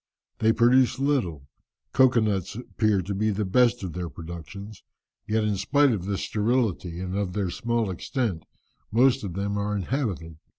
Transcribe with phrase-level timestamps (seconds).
[0.39, 1.47] They produce little;
[1.93, 4.81] cocoa nuts appear to be the best of their productions;
[5.27, 8.45] yet in spite of this sterility, and of their small extent,
[8.91, 10.37] most of them are inhabited.